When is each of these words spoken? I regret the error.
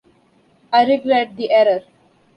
I 0.73 0.83
regret 0.85 1.35
the 1.35 1.51
error. 1.51 1.83